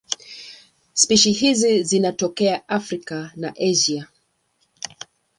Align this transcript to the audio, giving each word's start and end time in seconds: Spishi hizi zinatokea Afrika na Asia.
Spishi 0.93 1.31
hizi 1.31 1.83
zinatokea 1.83 2.69
Afrika 2.69 3.31
na 3.35 3.53
Asia. 3.71 4.07